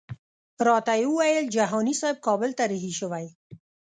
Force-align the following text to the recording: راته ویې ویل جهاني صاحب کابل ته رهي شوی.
راته 0.67 0.93
ویې 0.99 1.07
ویل 1.17 1.45
جهاني 1.55 1.93
صاحب 2.01 2.17
کابل 2.27 2.51
ته 2.57 2.63
رهي 2.71 2.91
شوی. 2.99 3.25